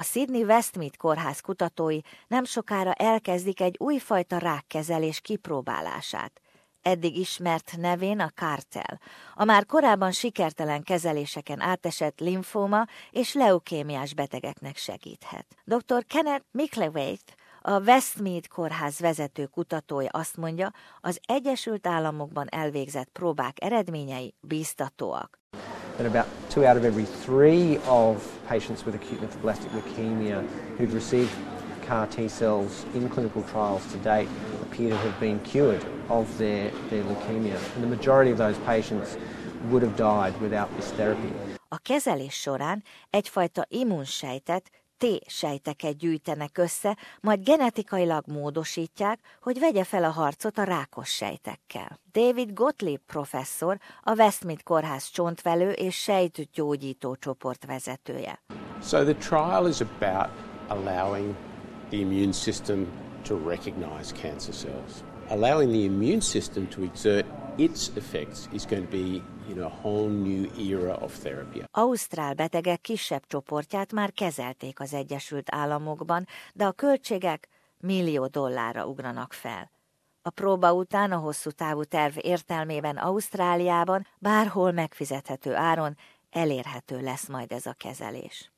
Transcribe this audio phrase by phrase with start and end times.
[0.00, 1.98] A Sydney Westmead kórház kutatói
[2.28, 6.40] nem sokára elkezdik egy újfajta rákkezelés kipróbálását.
[6.82, 9.00] Eddig ismert nevén a kártel,
[9.34, 15.46] a már korábban sikertelen kezeléseken átesett limfóma és leukémiás betegeknek segíthet.
[15.64, 16.04] Dr.
[16.06, 24.34] Kenneth Micklewait, a Westmead kórház vezető kutatója azt mondja, az Egyesült Államokban elvégzett próbák eredményei
[24.40, 25.38] bíztatóak.
[25.98, 30.46] That about two out of every three of patients with acute lymphoblastic leukemia
[30.78, 31.30] who've received
[31.82, 34.28] CAR T cells in clinical trials to date
[34.62, 37.58] appear to have been cured of their, their leukemia.
[37.74, 39.16] And the majority of those patients
[39.70, 41.32] would have died without this therapy.
[41.72, 50.10] A kezelés során egyfajta immunsejtet T-sejteket gyűjtenek össze, majd genetikailag módosítják, hogy vegye fel a
[50.10, 52.00] harcot a rákos sejtekkel.
[52.12, 58.42] David Gottlieb professzor, a Westmead Kórház csontvelő és sejtgyógyító csoport vezetője.
[58.82, 60.30] So the trial is about
[60.68, 61.34] allowing
[61.88, 62.86] the immune system
[63.22, 64.92] to recognize cancer cells.
[65.28, 67.26] Allowing the immune system to exert
[67.58, 69.20] its effects is going to be
[69.50, 71.64] in a whole new era of therapy.
[71.70, 77.48] Ausztrál betegek kisebb csoportját már kezelték az Egyesült Államokban, de a költségek
[77.80, 79.70] millió dollárra ugranak fel.
[80.22, 85.96] A próba után a hosszú távú terv értelmében Ausztráliában bárhol megfizethető áron
[86.30, 88.50] elérhető lesz majd ez a kezelés.